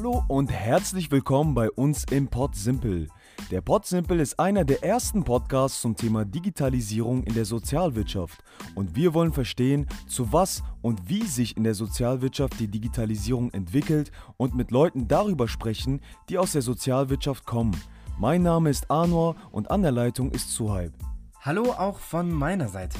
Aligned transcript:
Hallo 0.00 0.24
und 0.28 0.50
herzlich 0.50 1.10
willkommen 1.10 1.52
bei 1.52 1.70
uns 1.70 2.04
im 2.04 2.26
Pod 2.26 2.56
Simple. 2.56 3.08
Der 3.50 3.60
Pod 3.60 3.84
Simple 3.84 4.22
ist 4.22 4.40
einer 4.40 4.64
der 4.64 4.82
ersten 4.82 5.24
Podcasts 5.24 5.82
zum 5.82 5.94
Thema 5.94 6.24
Digitalisierung 6.24 7.22
in 7.24 7.34
der 7.34 7.44
Sozialwirtschaft 7.44 8.42
und 8.74 8.96
wir 8.96 9.12
wollen 9.12 9.34
verstehen, 9.34 9.86
zu 10.08 10.32
was 10.32 10.62
und 10.80 11.10
wie 11.10 11.24
sich 11.24 11.54
in 11.54 11.64
der 11.64 11.74
Sozialwirtschaft 11.74 12.58
die 12.58 12.68
Digitalisierung 12.68 13.50
entwickelt 13.50 14.10
und 14.38 14.54
mit 14.54 14.70
Leuten 14.70 15.06
darüber 15.06 15.48
sprechen, 15.48 16.00
die 16.30 16.38
aus 16.38 16.52
der 16.52 16.62
Sozialwirtschaft 16.62 17.44
kommen. 17.44 17.76
Mein 18.18 18.42
Name 18.42 18.70
ist 18.70 18.90
Anwar 18.90 19.36
und 19.52 19.70
an 19.70 19.82
der 19.82 19.92
Leitung 19.92 20.30
ist 20.30 20.50
Suhaib. 20.50 20.94
Hallo 21.42 21.72
auch 21.72 21.98
von 21.98 22.32
meiner 22.32 22.68
Seite. 22.68 22.96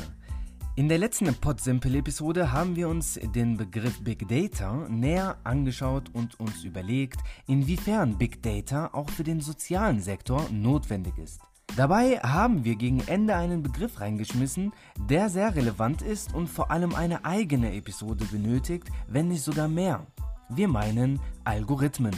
In 0.77 0.89
der 0.89 0.99
letzten 0.99 1.35
PodSimple-Episode 1.35 2.53
haben 2.53 2.77
wir 2.77 2.89
uns 2.89 3.19
den 3.35 3.57
Begriff 3.57 4.03
Big 4.03 4.29
Data 4.29 4.89
näher 4.89 5.37
angeschaut 5.43 6.11
und 6.13 6.39
uns 6.39 6.63
überlegt, 6.63 7.21
inwiefern 7.49 8.17
Big 8.17 8.41
Data 8.41 8.91
auch 8.93 9.11
für 9.11 9.25
den 9.25 9.41
sozialen 9.41 10.01
Sektor 10.01 10.47
notwendig 10.51 11.19
ist. 11.19 11.41
Dabei 11.77 12.19
haben 12.19 12.65
wir 12.65 12.77
gegen 12.77 13.01
Ende 13.09 13.35
einen 13.35 13.63
Begriff 13.65 14.01
reingeschmissen, 14.01 14.73
der 15.09 15.29
sehr 15.29 15.55
relevant 15.57 16.03
ist 16.03 16.35
und 16.35 16.49
vor 16.49 16.71
allem 16.71 16.95
eine 16.95 17.25
eigene 17.25 17.75
Episode 17.75 18.25
benötigt, 18.27 18.89
wenn 19.09 19.29
nicht 19.29 19.43
sogar 19.43 19.69
mehr. 19.69 20.07
Wir 20.49 20.69
meinen 20.69 21.21
Algorithmen. 21.45 22.15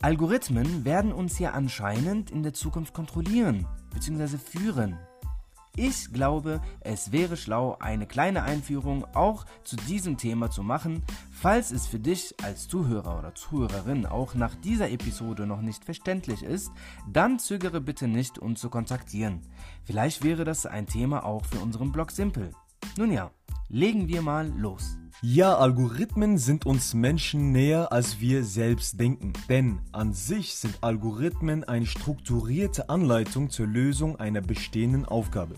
Algorithmen 0.00 0.84
werden 0.86 1.12
uns 1.12 1.38
ja 1.38 1.50
anscheinend 1.50 2.30
in 2.30 2.42
der 2.42 2.54
Zukunft 2.54 2.94
kontrollieren 2.94 3.66
bzw. 3.92 4.38
führen. 4.38 4.98
Ich 5.74 6.12
glaube, 6.12 6.60
es 6.80 7.12
wäre 7.12 7.38
schlau, 7.38 7.78
eine 7.80 8.06
kleine 8.06 8.42
Einführung 8.42 9.06
auch 9.14 9.46
zu 9.64 9.76
diesem 9.76 10.18
Thema 10.18 10.50
zu 10.50 10.62
machen. 10.62 11.02
Falls 11.30 11.70
es 11.70 11.86
für 11.86 11.98
dich 11.98 12.34
als 12.42 12.68
Zuhörer 12.68 13.18
oder 13.18 13.34
Zuhörerin 13.34 14.04
auch 14.04 14.34
nach 14.34 14.54
dieser 14.54 14.90
Episode 14.90 15.46
noch 15.46 15.62
nicht 15.62 15.84
verständlich 15.84 16.42
ist, 16.42 16.70
dann 17.10 17.38
zögere 17.38 17.80
bitte 17.80 18.06
nicht, 18.06 18.38
uns 18.38 18.60
zu 18.60 18.68
kontaktieren. 18.68 19.40
Vielleicht 19.84 20.22
wäre 20.22 20.44
das 20.44 20.66
ein 20.66 20.86
Thema 20.86 21.24
auch 21.24 21.46
für 21.46 21.60
unseren 21.60 21.90
Blog 21.90 22.10
Simple. 22.10 22.50
Nun 22.98 23.10
ja, 23.10 23.30
legen 23.68 24.06
wir 24.08 24.20
mal 24.20 24.48
los. 24.58 24.98
Ja, 25.22 25.56
Algorithmen 25.56 26.36
sind 26.36 26.66
uns 26.66 26.92
Menschen 26.92 27.52
näher, 27.52 27.90
als 27.90 28.20
wir 28.20 28.44
selbst 28.44 29.00
denken. 29.00 29.32
Denn 29.48 29.80
an 29.92 30.12
sich 30.12 30.56
sind 30.56 30.78
Algorithmen 30.82 31.64
eine 31.64 31.86
strukturierte 31.86 32.90
Anleitung 32.90 33.48
zur 33.48 33.66
Lösung 33.66 34.16
einer 34.20 34.42
bestehenden 34.42 35.06
Aufgabe. 35.06 35.54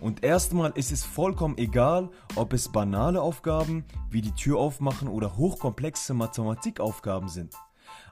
Und 0.00 0.24
erstmal 0.24 0.72
ist 0.72 0.90
es 0.90 1.04
vollkommen 1.04 1.58
egal, 1.58 2.10
ob 2.34 2.52
es 2.52 2.72
banale 2.72 3.22
Aufgaben 3.22 3.84
wie 4.10 4.22
die 4.22 4.34
Tür 4.34 4.58
aufmachen 4.58 5.06
oder 5.06 5.36
hochkomplexe 5.36 6.12
Mathematikaufgaben 6.12 7.28
sind. 7.28 7.54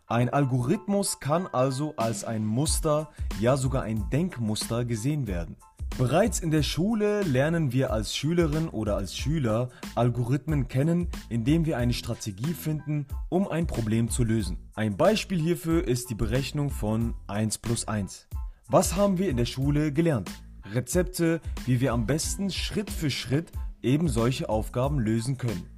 Ein 0.06 0.28
Algorithmus 0.28 1.20
kann 1.20 1.46
also 1.46 1.94
als 1.96 2.22
ein 2.22 2.44
Muster, 2.44 3.10
ja 3.40 3.56
sogar 3.56 3.82
ein 3.82 4.08
Denkmuster 4.10 4.84
gesehen 4.84 5.26
werden. 5.26 5.56
Bereits 5.98 6.40
in 6.40 6.50
der 6.50 6.62
Schule 6.62 7.22
lernen 7.22 7.72
wir 7.72 7.92
als 7.92 8.16
Schülerin 8.16 8.68
oder 8.68 8.96
als 8.96 9.16
Schüler 9.16 9.68
Algorithmen 9.94 10.66
kennen, 10.66 11.08
indem 11.28 11.66
wir 11.66 11.76
eine 11.76 11.92
Strategie 11.92 12.54
finden, 12.54 13.06
um 13.28 13.46
ein 13.46 13.66
Problem 13.66 14.08
zu 14.08 14.24
lösen. 14.24 14.56
Ein 14.74 14.96
Beispiel 14.96 15.38
hierfür 15.38 15.86
ist 15.86 16.08
die 16.08 16.14
Berechnung 16.14 16.70
von 16.70 17.14
1 17.26 17.58
plus 17.58 17.86
1. 17.86 18.26
Was 18.68 18.96
haben 18.96 19.18
wir 19.18 19.28
in 19.28 19.36
der 19.36 19.44
Schule 19.44 19.92
gelernt? 19.92 20.30
Rezepte, 20.72 21.40
wie 21.66 21.80
wir 21.80 21.92
am 21.92 22.06
besten 22.06 22.50
Schritt 22.50 22.90
für 22.90 23.10
Schritt 23.10 23.52
eben 23.82 24.08
solche 24.08 24.48
Aufgaben 24.48 24.98
lösen 24.98 25.36
können. 25.36 25.68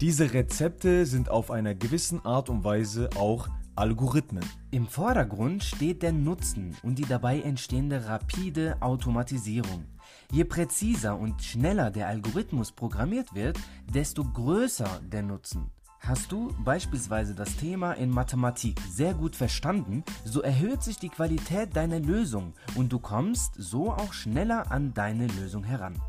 Diese 0.00 0.34
Rezepte 0.34 1.06
sind 1.06 1.30
auf 1.30 1.50
einer 1.50 1.74
gewissen 1.74 2.24
Art 2.24 2.50
und 2.50 2.64
Weise 2.64 3.08
auch 3.16 3.48
Algorithmen. 3.76 4.44
Im 4.70 4.86
Vordergrund 4.86 5.64
steht 5.64 6.02
der 6.02 6.12
Nutzen 6.12 6.76
und 6.82 6.96
die 6.96 7.06
dabei 7.06 7.40
entstehende 7.40 8.06
rapide 8.06 8.76
Automatisierung. 8.80 9.86
Je 10.30 10.44
präziser 10.44 11.18
und 11.18 11.42
schneller 11.42 11.90
der 11.90 12.06
Algorithmus 12.08 12.70
programmiert 12.70 13.34
wird, 13.34 13.58
desto 13.92 14.24
größer 14.24 15.00
der 15.12 15.22
Nutzen. 15.22 15.70
Hast 15.98 16.30
du 16.30 16.54
beispielsweise 16.62 17.34
das 17.34 17.56
Thema 17.56 17.92
in 17.94 18.10
Mathematik 18.10 18.78
sehr 18.90 19.14
gut 19.14 19.34
verstanden, 19.34 20.04
so 20.24 20.42
erhöht 20.42 20.82
sich 20.82 20.98
die 20.98 21.08
Qualität 21.08 21.74
deiner 21.74 21.98
Lösung 21.98 22.52
und 22.76 22.92
du 22.92 22.98
kommst 22.98 23.54
so 23.56 23.90
auch 23.90 24.12
schneller 24.12 24.70
an 24.70 24.92
deine 24.94 25.26
Lösung 25.26 25.64
heran. 25.64 26.00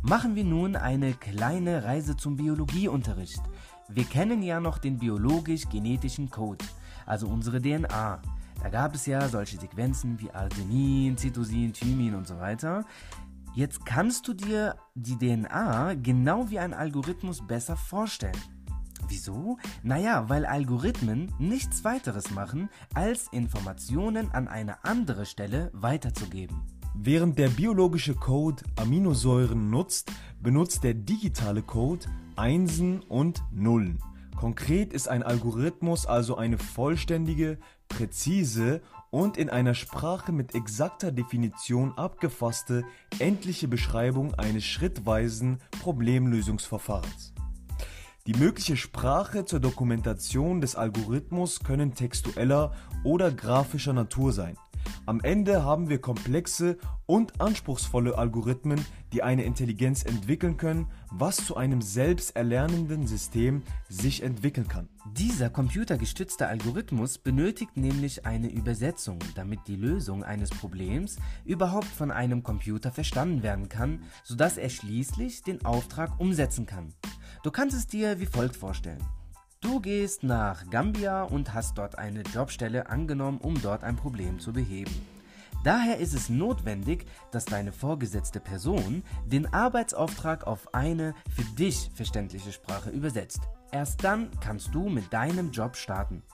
Machen 0.00 0.34
wir 0.34 0.44
nun 0.44 0.74
eine 0.74 1.12
kleine 1.12 1.84
Reise 1.84 2.16
zum 2.16 2.36
Biologieunterricht. 2.36 3.42
Wir 3.88 4.04
kennen 4.04 4.42
ja 4.42 4.58
noch 4.58 4.78
den 4.78 4.98
biologisch-genetischen 4.98 6.30
Code 6.30 6.64
also 7.12 7.28
unsere 7.28 7.60
DNA. 7.60 8.22
Da 8.62 8.68
gab 8.70 8.94
es 8.94 9.04
ja 9.04 9.28
solche 9.28 9.58
Sequenzen 9.60 10.18
wie 10.18 10.30
Arginin, 10.30 11.18
Cytosin, 11.18 11.74
Thymin 11.74 12.14
und 12.14 12.26
so 12.26 12.38
weiter. 12.40 12.86
Jetzt 13.54 13.84
kannst 13.84 14.26
du 14.28 14.32
dir 14.32 14.76
die 14.94 15.18
DNA 15.18 15.92
genau 15.94 16.48
wie 16.48 16.58
ein 16.58 16.72
Algorithmus 16.72 17.46
besser 17.46 17.76
vorstellen. 17.76 18.40
Wieso? 19.08 19.58
Naja, 19.82 20.30
weil 20.30 20.46
Algorithmen 20.46 21.30
nichts 21.38 21.84
weiteres 21.84 22.30
machen, 22.30 22.70
als 22.94 23.28
Informationen 23.30 24.30
an 24.30 24.48
eine 24.48 24.82
andere 24.84 25.26
Stelle 25.26 25.70
weiterzugeben. 25.74 26.62
Während 26.94 27.38
der 27.38 27.50
biologische 27.50 28.14
Code 28.14 28.62
Aminosäuren 28.76 29.68
nutzt, 29.68 30.10
benutzt 30.40 30.82
der 30.82 30.94
digitale 30.94 31.60
Code 31.60 32.06
Einsen 32.36 33.00
und 33.02 33.42
Nullen. 33.52 33.98
Konkret 34.42 34.92
ist 34.92 35.06
ein 35.06 35.22
Algorithmus 35.22 36.04
also 36.04 36.36
eine 36.36 36.58
vollständige, 36.58 37.58
präzise 37.86 38.82
und 39.12 39.36
in 39.36 39.48
einer 39.48 39.72
Sprache 39.72 40.32
mit 40.32 40.56
exakter 40.56 41.12
Definition 41.12 41.92
abgefasste 41.96 42.84
endliche 43.20 43.68
Beschreibung 43.68 44.34
eines 44.34 44.64
schrittweisen 44.64 45.60
Problemlösungsverfahrens. 45.80 47.34
Die 48.26 48.34
mögliche 48.34 48.76
Sprache 48.76 49.44
zur 49.44 49.60
Dokumentation 49.60 50.60
des 50.60 50.74
Algorithmus 50.74 51.60
können 51.60 51.94
textueller 51.94 52.72
oder 53.04 53.30
grafischer 53.30 53.92
Natur 53.92 54.32
sein. 54.32 54.56
Am 55.04 55.20
Ende 55.20 55.64
haben 55.64 55.88
wir 55.88 56.00
komplexe 56.00 56.78
und 57.06 57.40
anspruchsvolle 57.40 58.16
Algorithmen, 58.16 58.80
die 59.12 59.24
eine 59.24 59.42
Intelligenz 59.42 60.04
entwickeln 60.04 60.56
können, 60.56 60.86
was 61.10 61.44
zu 61.44 61.56
einem 61.56 61.82
selbsterlernenden 61.82 63.08
System 63.08 63.62
sich 63.88 64.22
entwickeln 64.22 64.68
kann. 64.68 64.88
Dieser 65.12 65.50
computergestützte 65.50 66.46
Algorithmus 66.46 67.18
benötigt 67.18 67.76
nämlich 67.76 68.26
eine 68.26 68.48
Übersetzung, 68.48 69.18
damit 69.34 69.66
die 69.66 69.74
Lösung 69.74 70.22
eines 70.22 70.50
Problems 70.50 71.16
überhaupt 71.44 71.86
von 71.88 72.12
einem 72.12 72.44
Computer 72.44 72.92
verstanden 72.92 73.42
werden 73.42 73.68
kann, 73.68 74.04
sodass 74.22 74.56
er 74.56 74.70
schließlich 74.70 75.42
den 75.42 75.64
Auftrag 75.64 76.20
umsetzen 76.20 76.64
kann. 76.64 76.94
Du 77.42 77.50
kannst 77.50 77.76
es 77.76 77.88
dir 77.88 78.20
wie 78.20 78.26
folgt 78.26 78.54
vorstellen. 78.54 79.02
Du 79.62 79.78
gehst 79.78 80.24
nach 80.24 80.68
Gambia 80.70 81.22
und 81.22 81.54
hast 81.54 81.78
dort 81.78 81.96
eine 81.96 82.22
Jobstelle 82.22 82.90
angenommen, 82.90 83.38
um 83.38 83.62
dort 83.62 83.84
ein 83.84 83.94
Problem 83.94 84.40
zu 84.40 84.52
beheben. 84.52 84.90
Daher 85.62 85.98
ist 85.98 86.14
es 86.14 86.28
notwendig, 86.28 87.06
dass 87.30 87.44
deine 87.44 87.70
vorgesetzte 87.70 88.40
Person 88.40 89.04
den 89.24 89.46
Arbeitsauftrag 89.54 90.48
auf 90.48 90.74
eine 90.74 91.14
für 91.34 91.44
dich 91.54 91.92
verständliche 91.94 92.50
Sprache 92.50 92.90
übersetzt. 92.90 93.42
Erst 93.70 94.02
dann 94.02 94.30
kannst 94.40 94.74
du 94.74 94.88
mit 94.88 95.12
deinem 95.12 95.52
Job 95.52 95.76
starten. 95.76 96.24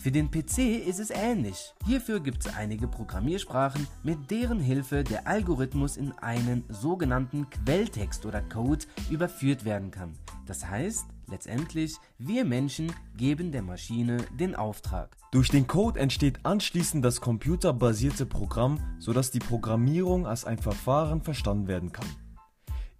Für 0.00 0.12
den 0.12 0.30
PC 0.30 0.86
ist 0.86 1.00
es 1.00 1.10
ähnlich. 1.10 1.74
Hierfür 1.84 2.20
gibt 2.20 2.46
es 2.46 2.54
einige 2.54 2.86
Programmiersprachen, 2.86 3.88
mit 4.04 4.30
deren 4.30 4.60
Hilfe 4.60 5.02
der 5.02 5.26
Algorithmus 5.26 5.96
in 5.96 6.12
einen 6.12 6.62
sogenannten 6.68 7.50
Quelltext 7.50 8.24
oder 8.24 8.42
Code 8.42 8.86
überführt 9.10 9.64
werden 9.64 9.90
kann. 9.90 10.12
Das 10.46 10.64
heißt, 10.64 11.06
letztendlich, 11.28 11.96
wir 12.18 12.44
Menschen 12.44 12.92
geben 13.16 13.52
der 13.52 13.62
Maschine 13.62 14.18
den 14.38 14.54
Auftrag. 14.54 15.16
Durch 15.32 15.48
den 15.48 15.66
Code 15.66 15.98
entsteht 16.00 16.40
anschließend 16.44 17.04
das 17.04 17.20
computerbasierte 17.20 18.26
Programm, 18.26 18.78
sodass 18.98 19.30
die 19.30 19.38
Programmierung 19.38 20.26
als 20.26 20.44
ein 20.44 20.58
Verfahren 20.58 21.22
verstanden 21.22 21.68
werden 21.68 21.92
kann. 21.92 22.08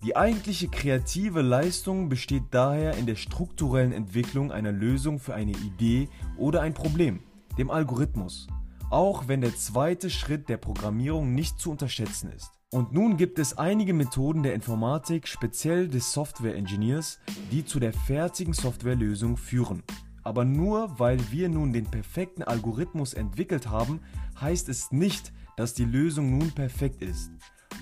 Die 0.02 0.14
eigentliche 0.14 0.68
kreative 0.68 1.40
Leistung 1.40 2.08
besteht 2.08 2.44
daher 2.50 2.96
in 2.96 3.06
der 3.06 3.16
strukturellen 3.16 3.92
Entwicklung 3.92 4.52
einer 4.52 4.72
Lösung 4.72 5.18
für 5.18 5.34
eine 5.34 5.52
Idee 5.52 6.08
oder 6.36 6.60
ein 6.60 6.74
Problem, 6.74 7.20
dem 7.56 7.70
Algorithmus, 7.70 8.46
auch 8.90 9.26
wenn 9.26 9.40
der 9.40 9.56
zweite 9.56 10.10
Schritt 10.10 10.48
der 10.48 10.58
Programmierung 10.58 11.34
nicht 11.34 11.58
zu 11.58 11.70
unterschätzen 11.70 12.30
ist. 12.30 12.55
Und 12.76 12.92
nun 12.92 13.16
gibt 13.16 13.38
es 13.38 13.56
einige 13.56 13.94
Methoden 13.94 14.42
der 14.42 14.52
Informatik, 14.52 15.28
speziell 15.28 15.88
des 15.88 16.12
Software 16.12 16.56
Engineers, 16.56 17.18
die 17.50 17.64
zu 17.64 17.80
der 17.80 17.94
fertigen 17.94 18.52
Softwarelösung 18.52 19.38
führen. 19.38 19.82
Aber 20.24 20.44
nur 20.44 20.98
weil 20.98 21.18
wir 21.30 21.48
nun 21.48 21.72
den 21.72 21.86
perfekten 21.86 22.42
Algorithmus 22.42 23.14
entwickelt 23.14 23.70
haben, 23.70 24.00
heißt 24.38 24.68
es 24.68 24.92
nicht, 24.92 25.32
dass 25.56 25.72
die 25.72 25.86
Lösung 25.86 26.36
nun 26.36 26.50
perfekt 26.50 27.00
ist. 27.00 27.30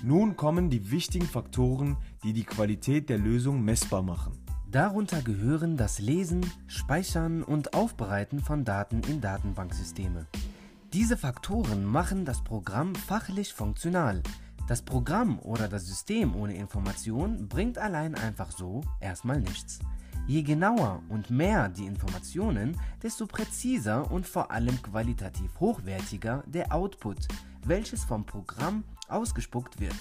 Nun 0.01 0.37
kommen 0.37 0.69
die 0.69 0.89
wichtigen 0.91 1.27
Faktoren, 1.27 1.97
die 2.23 2.31
die 2.31 2.45
Qualität 2.45 3.09
der 3.09 3.17
Lösung 3.17 3.65
messbar 3.65 4.01
machen. 4.01 4.45
Darunter 4.71 5.21
gehören 5.21 5.75
das 5.75 5.99
Lesen, 5.99 6.39
Speichern 6.67 7.43
und 7.43 7.73
Aufbereiten 7.73 8.39
von 8.39 8.63
Daten 8.63 9.01
in 9.09 9.19
Datenbanksysteme. 9.19 10.25
Diese 10.93 11.17
Faktoren 11.17 11.83
machen 11.83 12.23
das 12.23 12.41
Programm 12.45 12.95
fachlich 12.95 13.51
funktional. 13.53 14.23
Das 14.67 14.81
Programm 14.81 15.37
oder 15.39 15.67
das 15.67 15.85
System 15.85 16.35
ohne 16.35 16.55
Information 16.55 17.47
bringt 17.47 17.77
allein 17.77 18.15
einfach 18.15 18.51
so 18.51 18.81
erstmal 18.99 19.39
nichts. 19.39 19.79
Je 20.25 20.41
genauer 20.41 21.03
und 21.09 21.29
mehr 21.29 21.69
die 21.69 21.85
Informationen, 21.85 22.75
desto 23.03 23.27
präziser 23.27 24.09
und 24.09 24.25
vor 24.25 24.49
allem 24.49 24.81
qualitativ 24.81 25.51
hochwertiger 25.59 26.43
der 26.47 26.73
Output, 26.73 27.27
welches 27.63 28.03
vom 28.03 28.25
Programm 28.25 28.83
ausgespuckt 29.07 29.79
wird. 29.79 29.95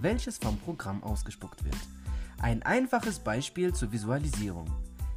Welches 0.00 0.38
vom 0.38 0.58
Programm 0.58 1.04
ausgespuckt 1.04 1.64
wird. 1.64 1.76
Ein 2.40 2.64
einfaches 2.64 3.20
Beispiel 3.20 3.72
zur 3.72 3.92
Visualisierung. 3.92 4.66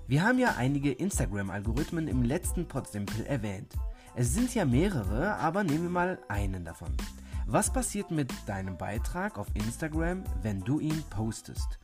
Wir 0.07 0.23
haben 0.23 0.37
ja 0.37 0.55
einige 0.57 0.91
Instagram-Algorithmen 0.91 2.07
im 2.07 2.21
letzten 2.21 2.67
Podsimple 2.67 3.25
erwähnt. 3.25 3.73
Es 4.15 4.33
sind 4.33 4.53
ja 4.53 4.63
mehrere, 4.63 5.35
aber 5.37 5.63
nehmen 5.63 5.83
wir 5.83 5.89
mal 5.89 6.19
einen 6.27 6.65
davon. 6.65 6.95
Was 7.51 7.73
passiert 7.73 8.11
mit 8.11 8.31
deinem 8.45 8.77
Beitrag 8.77 9.39
auf 9.39 9.47
Instagram, 9.55 10.23
wenn 10.43 10.59
du 10.59 10.79
ihn 10.79 11.01
postest? 11.09 11.79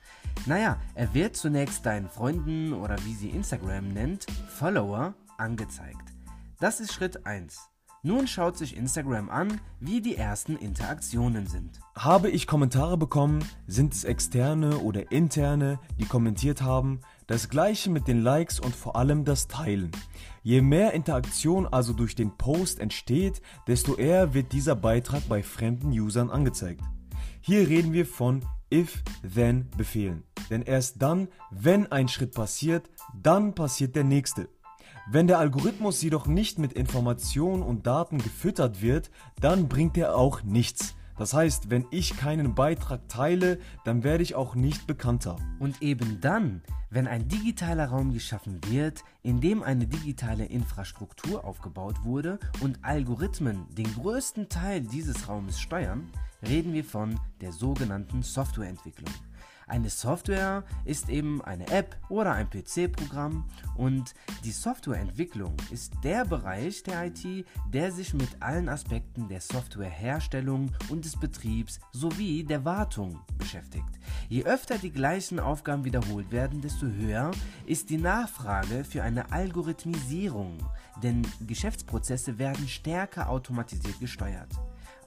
Naja, 0.46 0.80
er 0.94 1.12
wird 1.16 1.36
zunächst 1.36 1.88
deinen 1.88 2.08
Freunden 2.08 2.72
oder 2.72 3.04
wie 3.04 3.16
sie 3.16 3.32
Instagram 3.32 3.88
nennt, 3.88 4.28
Follower 4.48 5.16
angezeigt. 5.40 6.14
Das 6.60 6.80
ist 6.80 6.94
Schritt 6.94 7.26
1. 7.26 7.68
Nun 8.04 8.28
schaut 8.28 8.60
sich 8.60 8.78
Instagram 8.78 9.32
an, 9.32 9.60
wie 9.80 10.02
die 10.02 10.16
ersten 10.16 10.56
Interaktionen 10.56 11.48
sind. 11.48 11.80
Habe 11.96 12.30
ich 12.30 12.46
Kommentare 12.46 12.96
bekommen, 12.96 13.44
sind 13.66 13.96
es 13.96 14.04
externe 14.04 14.78
oder 14.78 15.12
interne, 15.12 15.80
die 16.00 16.06
kommentiert 16.06 16.62
haben, 16.62 17.02
das 17.27 17.50
gleiche 17.50 17.89
mit 17.89 18.07
den 18.07 18.22
Likes 18.22 18.60
und 18.60 18.75
vor 18.75 18.95
allem 18.95 19.25
das 19.25 19.48
Teilen. 19.48 19.92
Je 20.44 20.62
mehr 20.62 20.94
Interaktion 20.94 21.66
also 21.68 21.94
durch 21.94 22.16
den 22.16 22.38
Post 22.38 22.80
entsteht, 22.80 23.42
desto 23.68 23.95
eher 23.95 24.33
wird 24.33 24.51
dieser 24.51 24.75
Beitrag 24.75 25.27
bei 25.27 25.42
fremden 25.42 25.92
Usern 25.92 26.30
angezeigt. 26.30 26.81
Hier 27.42 27.68
reden 27.68 27.94
wir 27.94 28.06
von 28.06 28.45
If-Then-Befehlen. 28.72 30.24
Denn 30.50 30.62
erst 30.62 31.01
dann, 31.01 31.27
wenn 31.51 31.92
ein 31.92 32.07
Schritt 32.07 32.33
passiert, 32.33 32.89
dann 33.19 33.56
passiert 33.56 33.95
der 33.95 34.04
nächste. 34.04 34.50
Wenn 35.07 35.27
der 35.27 35.39
Algorithmus 35.39 36.01
jedoch 36.01 36.25
nicht 36.25 36.57
mit 36.57 36.74
Informationen 36.74 37.62
und 37.62 37.86
Daten 37.86 38.18
gefüttert 38.18 38.81
wird, 38.81 39.12
dann 39.39 39.68
bringt 39.68 39.98
er 39.98 40.16
auch 40.16 40.42
nichts. 40.44 40.95
Das 41.18 41.34
heißt, 41.34 41.70
wenn 41.70 41.86
ich 41.92 42.18
keinen 42.18 42.56
Beitrag 42.56 43.08
teile, 43.08 43.60
dann 43.86 44.04
werde 44.04 44.24
ich 44.24 44.36
auch 44.36 44.56
nicht 44.56 44.86
bekannter. 44.86 45.38
Und 45.60 45.82
eben 45.82 46.20
dann, 46.20 46.62
wenn 46.90 47.08
ein 47.08 47.28
digitaler 47.28 47.88
Raum 47.88 48.14
geschaffen 48.14 48.60
wird, 48.68 49.04
in 49.24 49.40
dem 49.40 49.64
eine 49.64 49.88
digitale 49.88 50.46
Infrastruktur 50.46 51.46
aufgebaut 51.46 52.04
wurde 52.04 52.40
und 52.62 52.80
Algorithmen 52.84 53.66
den 53.76 53.94
größten 53.96 54.50
Teil 54.50 54.82
dieses 54.82 55.30
Raumes 55.30 55.60
steuern, 55.60 56.10
reden 56.46 56.74
wir 56.74 56.84
von 56.84 57.20
der 57.40 57.54
sogenannten 57.54 58.22
Softwareentwicklung. 58.22 59.14
Eine 59.68 59.90
Software 59.90 60.64
ist 60.86 61.10
eben 61.10 61.44
eine 61.44 61.68
App 61.70 61.98
oder 62.10 62.34
ein 62.34 62.50
PC-Programm 62.50 63.46
und 63.76 64.14
die 64.44 64.52
Softwareentwicklung 64.52 65.56
ist 65.72 65.94
der 66.04 66.24
Bereich 66.24 66.84
der 66.84 67.08
IT, 67.08 67.48
der 67.74 67.92
sich 67.92 68.14
mit 68.14 68.42
allen 68.42 68.70
Aspekten 68.70 69.28
der 69.28 69.42
Softwareherstellung 69.42 70.72
und 70.90 71.04
des 71.04 71.18
Betriebs 71.18 71.80
sowie 71.92 72.44
der 72.44 72.64
Wartung 72.64 73.20
beschäftigt. 73.40 73.90
Je 74.30 74.44
öfter 74.44 74.78
die 74.78 74.92
gleichen 74.92 75.40
Aufgaben 75.40 75.84
wiederholt 75.84 76.32
werden, 76.32 76.62
desto 76.62 76.86
höher 76.86 77.32
ist 77.66 77.90
die 77.90 77.98
Nachfrage 77.98 78.84
für 78.84 79.02
eine 79.02 79.32
Algorithmisierung, 79.32 80.60
denn 81.02 81.24
Geschäftsprozesse 81.48 82.38
werden 82.38 82.68
stärker 82.68 83.30
automatisiert 83.30 84.00
gesteuert. 84.00 84.50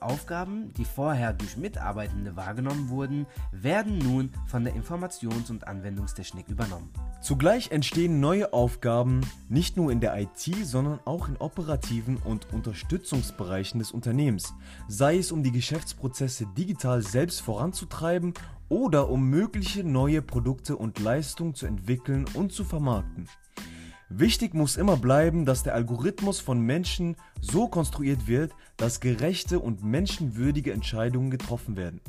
Aufgaben, 0.01 0.73
die 0.73 0.85
vorher 0.85 1.33
durch 1.33 1.57
Mitarbeitende 1.57 2.35
wahrgenommen 2.35 2.89
wurden, 2.89 3.25
werden 3.51 3.97
nun 3.97 4.31
von 4.47 4.63
der 4.63 4.75
Informations- 4.75 5.49
und 5.49 5.67
Anwendungstechnik 5.67 6.47
übernommen. 6.47 6.89
Zugleich 7.21 7.71
entstehen 7.71 8.19
neue 8.19 8.53
Aufgaben 8.53 9.21
nicht 9.49 9.77
nur 9.77 9.91
in 9.91 9.99
der 9.99 10.19
IT, 10.19 10.55
sondern 10.63 10.99
auch 11.05 11.27
in 11.27 11.37
operativen 11.37 12.17
und 12.17 12.51
Unterstützungsbereichen 12.53 13.79
des 13.79 13.91
Unternehmens, 13.91 14.53
sei 14.87 15.17
es 15.17 15.31
um 15.31 15.43
die 15.43 15.51
Geschäftsprozesse 15.51 16.45
digital 16.57 17.01
selbst 17.01 17.41
voranzutreiben 17.41 18.33
oder 18.69 19.09
um 19.09 19.29
mögliche 19.29 19.83
neue 19.83 20.21
Produkte 20.21 20.77
und 20.77 20.99
Leistungen 20.99 21.55
zu 21.55 21.65
entwickeln 21.65 22.25
und 22.33 22.53
zu 22.53 22.63
vermarkten. 22.63 23.27
Wichtig 24.09 24.55
muss 24.55 24.75
immer 24.75 24.97
bleiben, 24.97 25.45
dass 25.45 25.61
der 25.61 25.75
Algorithmus 25.75 26.39
von 26.39 26.59
Menschen 26.59 27.15
so 27.41 27.67
konstruiert 27.67 28.27
wird, 28.27 28.55
dass 28.75 29.01
gerechte 29.01 29.59
und 29.59 29.83
menschenwürdige 29.83 30.73
Entscheidungen 30.73 31.29
getroffen 31.29 31.77
werden. 31.77 32.01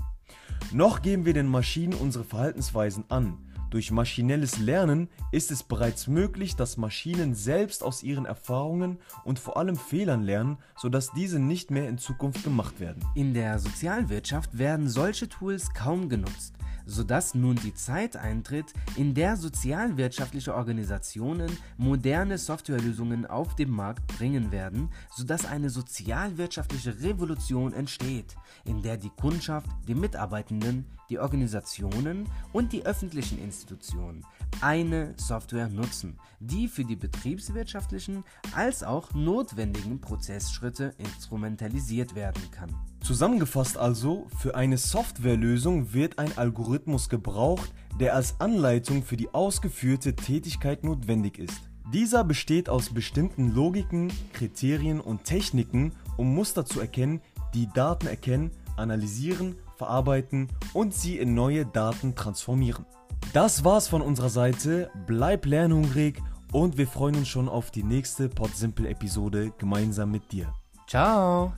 Noch 0.72 1.02
geben 1.02 1.26
wir 1.26 1.34
den 1.34 1.46
Maschinen 1.46 1.92
unsere 1.92 2.24
Verhaltensweisen 2.24 3.04
an. 3.08 3.36
Durch 3.68 3.90
maschinelles 3.90 4.58
Lernen 4.58 5.08
ist 5.30 5.50
es 5.50 5.62
bereits 5.62 6.06
möglich, 6.06 6.56
dass 6.56 6.78
Maschinen 6.78 7.34
selbst 7.34 7.84
aus 7.84 8.02
ihren 8.02 8.24
Erfahrungen 8.24 8.98
und 9.24 9.38
vor 9.38 9.58
allem 9.58 9.76
Fehlern 9.76 10.22
lernen, 10.22 10.56
sodass 10.76 11.12
diese 11.12 11.38
nicht 11.38 11.70
mehr 11.70 11.88
in 11.88 11.98
Zukunft 11.98 12.42
gemacht 12.42 12.80
werden. 12.80 13.04
In 13.14 13.34
der 13.34 13.58
Sozialwirtschaft 13.58 14.56
werden 14.56 14.88
solche 14.88 15.28
Tools 15.28 15.72
kaum 15.74 16.08
genutzt 16.08 16.54
sodass 16.90 17.34
nun 17.34 17.56
die 17.56 17.72
Zeit 17.72 18.16
eintritt, 18.16 18.72
in 18.96 19.14
der 19.14 19.36
sozialwirtschaftliche 19.36 20.54
Organisationen 20.54 21.50
moderne 21.78 22.36
Softwarelösungen 22.36 23.26
auf 23.26 23.54
den 23.54 23.70
Markt 23.70 24.06
bringen 24.18 24.50
werden, 24.50 24.90
sodass 25.14 25.46
eine 25.46 25.70
sozialwirtschaftliche 25.70 27.00
Revolution 27.00 27.72
entsteht, 27.72 28.34
in 28.64 28.82
der 28.82 28.96
die 28.96 29.10
Kundschaft, 29.10 29.68
die 29.86 29.94
Mitarbeitenden, 29.94 30.84
die 31.08 31.18
Organisationen 31.18 32.28
und 32.52 32.72
die 32.72 32.84
öffentlichen 32.84 33.42
Institutionen 33.42 34.24
eine 34.60 35.14
Software 35.16 35.68
nutzen, 35.68 36.18
die 36.40 36.68
für 36.68 36.84
die 36.84 36.96
betriebswirtschaftlichen 36.96 38.24
als 38.54 38.82
auch 38.82 39.14
notwendigen 39.14 40.00
Prozessschritte 40.00 40.94
instrumentalisiert 40.98 42.14
werden 42.14 42.42
kann. 42.50 42.74
Zusammengefasst 43.10 43.76
also, 43.76 44.28
für 44.38 44.54
eine 44.54 44.78
Softwarelösung 44.78 45.92
wird 45.92 46.20
ein 46.20 46.38
Algorithmus 46.38 47.08
gebraucht, 47.08 47.72
der 47.98 48.14
als 48.14 48.38
Anleitung 48.38 49.02
für 49.02 49.16
die 49.16 49.34
ausgeführte 49.34 50.14
Tätigkeit 50.14 50.84
notwendig 50.84 51.40
ist. 51.40 51.60
Dieser 51.92 52.22
besteht 52.22 52.68
aus 52.68 52.94
bestimmten 52.94 53.52
Logiken, 53.52 54.12
Kriterien 54.32 55.00
und 55.00 55.24
Techniken, 55.24 55.92
um 56.18 56.32
Muster 56.32 56.64
zu 56.64 56.78
erkennen, 56.78 57.20
die 57.52 57.66
Daten 57.74 58.06
erkennen, 58.06 58.52
analysieren, 58.76 59.56
verarbeiten 59.76 60.46
und 60.72 60.94
sie 60.94 61.18
in 61.18 61.34
neue 61.34 61.66
Daten 61.66 62.14
transformieren. 62.14 62.86
Das 63.32 63.64
war's 63.64 63.88
von 63.88 64.02
unserer 64.02 64.30
Seite. 64.30 64.88
Bleib 65.08 65.46
lernhungrig 65.46 66.22
und 66.52 66.78
wir 66.78 66.86
freuen 66.86 67.16
uns 67.16 67.26
schon 67.26 67.48
auf 67.48 67.72
die 67.72 67.82
nächste 67.82 68.28
PodSimple-Episode 68.28 69.50
gemeinsam 69.58 70.12
mit 70.12 70.30
dir. 70.30 70.54
Ciao! 70.86 71.52